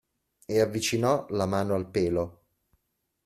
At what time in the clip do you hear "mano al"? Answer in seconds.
1.45-1.87